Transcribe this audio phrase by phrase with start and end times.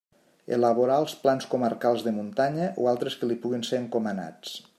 [0.55, 4.61] Elaborar els plans comarcals de muntanya o altres que li puguin ser encomanats.